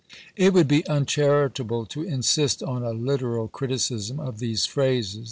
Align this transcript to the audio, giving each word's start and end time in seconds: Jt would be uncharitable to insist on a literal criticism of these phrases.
Jt 0.35 0.51
would 0.53 0.67
be 0.67 0.83
uncharitable 0.87 1.85
to 1.89 2.01
insist 2.01 2.63
on 2.63 2.81
a 2.81 2.89
literal 2.89 3.47
criticism 3.47 4.19
of 4.19 4.39
these 4.39 4.65
phrases. 4.65 5.19